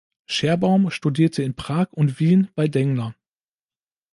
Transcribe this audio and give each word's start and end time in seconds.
Scherbaum 0.25 0.89
studierte 0.89 1.43
in 1.43 1.53
Prag 1.53 1.89
und 1.93 2.19
Wien 2.19 2.49
bei 2.55 2.67
Dengler. 2.67 3.13